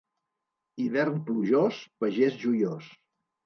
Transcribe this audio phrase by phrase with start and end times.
[0.83, 2.93] Hivern plujós, pagès joiós.